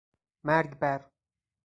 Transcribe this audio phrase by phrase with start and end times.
[0.47, 1.01] مرگ بر...!